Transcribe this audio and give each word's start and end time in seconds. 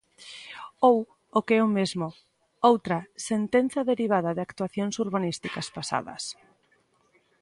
Ou, 0.89 0.95
o 1.37 1.39
que 1.45 1.53
é 1.59 1.61
o 1.67 1.73
mesmo, 1.77 2.07
outra 2.71 2.97
"sentenza 3.29 3.87
derivada 3.91 4.31
de 4.33 4.43
actuacións 4.47 4.95
urbanísticas 5.05 5.67
pasadas". 5.77 6.23